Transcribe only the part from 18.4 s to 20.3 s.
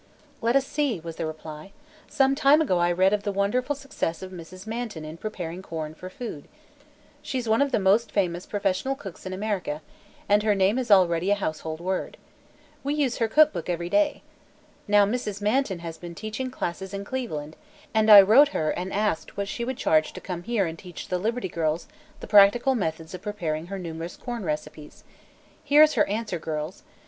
her and asked what she would charge to